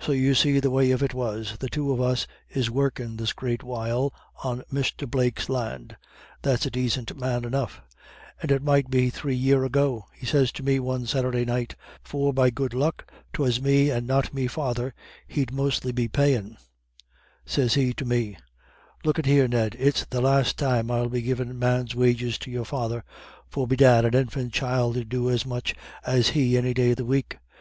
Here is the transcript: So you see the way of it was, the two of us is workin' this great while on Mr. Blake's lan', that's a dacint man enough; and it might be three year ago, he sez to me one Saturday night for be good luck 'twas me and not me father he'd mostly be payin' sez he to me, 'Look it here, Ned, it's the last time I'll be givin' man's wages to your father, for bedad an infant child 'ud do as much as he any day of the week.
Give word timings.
So 0.00 0.10
you 0.10 0.34
see 0.34 0.58
the 0.58 0.72
way 0.72 0.90
of 0.90 1.00
it 1.00 1.14
was, 1.14 1.58
the 1.60 1.68
two 1.68 1.92
of 1.92 2.00
us 2.00 2.26
is 2.50 2.72
workin' 2.72 3.16
this 3.18 3.32
great 3.32 3.62
while 3.62 4.12
on 4.42 4.62
Mr. 4.72 5.08
Blake's 5.08 5.48
lan', 5.48 5.96
that's 6.42 6.66
a 6.66 6.72
dacint 6.72 7.16
man 7.16 7.44
enough; 7.44 7.80
and 8.42 8.50
it 8.50 8.64
might 8.64 8.90
be 8.90 9.10
three 9.10 9.36
year 9.36 9.64
ago, 9.64 10.06
he 10.12 10.26
sez 10.26 10.50
to 10.50 10.64
me 10.64 10.80
one 10.80 11.06
Saturday 11.06 11.44
night 11.44 11.76
for 12.02 12.32
be 12.34 12.50
good 12.50 12.74
luck 12.74 13.08
'twas 13.32 13.62
me 13.62 13.90
and 13.90 14.08
not 14.08 14.34
me 14.34 14.48
father 14.48 14.92
he'd 15.28 15.52
mostly 15.52 15.92
be 15.92 16.08
payin' 16.08 16.56
sez 17.46 17.74
he 17.74 17.94
to 17.94 18.04
me, 18.04 18.36
'Look 19.04 19.20
it 19.20 19.26
here, 19.26 19.46
Ned, 19.46 19.76
it's 19.78 20.04
the 20.06 20.20
last 20.20 20.58
time 20.58 20.90
I'll 20.90 21.08
be 21.08 21.22
givin' 21.22 21.56
man's 21.60 21.94
wages 21.94 22.38
to 22.38 22.50
your 22.50 22.64
father, 22.64 23.04
for 23.48 23.68
bedad 23.68 24.04
an 24.04 24.14
infant 24.14 24.52
child 24.52 24.96
'ud 24.96 25.08
do 25.08 25.30
as 25.30 25.46
much 25.46 25.76
as 26.04 26.30
he 26.30 26.58
any 26.58 26.74
day 26.74 26.90
of 26.90 26.96
the 26.96 27.04
week. 27.04 27.38